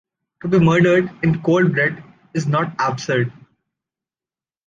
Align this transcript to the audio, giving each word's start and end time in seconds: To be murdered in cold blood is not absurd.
To 0.41 0.47
be 0.47 0.57
murdered 0.57 1.11
in 1.21 1.43
cold 1.43 1.75
blood 1.75 2.03
is 2.33 2.47
not 2.47 2.73
absurd. 2.79 3.31